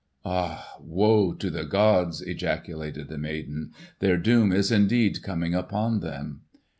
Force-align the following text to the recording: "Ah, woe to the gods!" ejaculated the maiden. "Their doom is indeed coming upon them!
"Ah, 0.25 0.77
woe 0.79 1.31
to 1.33 1.51
the 1.51 1.63
gods!" 1.63 2.21
ejaculated 2.23 3.07
the 3.07 3.19
maiden. 3.19 3.71
"Their 3.99 4.17
doom 4.17 4.51
is 4.51 4.71
indeed 4.71 5.21
coming 5.21 5.53
upon 5.53 5.99
them! 5.99 6.41